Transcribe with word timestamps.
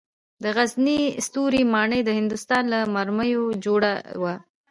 د 0.43 0.45
غزني 0.55 0.99
ستوري 1.25 1.61
ماڼۍ 1.73 2.01
د 2.05 2.09
هندوستان 2.19 2.63
له 2.73 2.79
مرمرو 2.95 3.47
جوړه 3.65 3.91
وه 4.21 4.35